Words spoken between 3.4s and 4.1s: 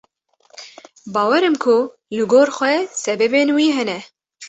wî hene.